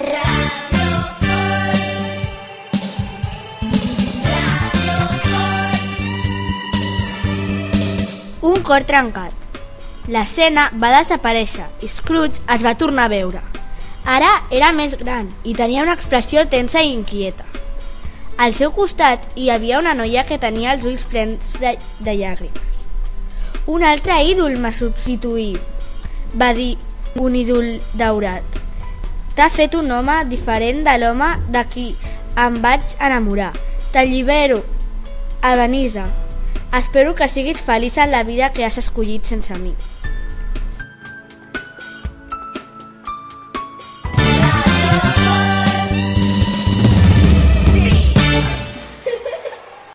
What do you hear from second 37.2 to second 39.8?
siguis feliç en la vida que has escollit sense mi.